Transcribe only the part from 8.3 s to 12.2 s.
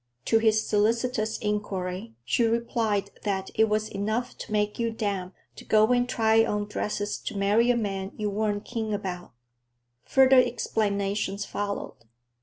weren't keen about." Further explanations followed.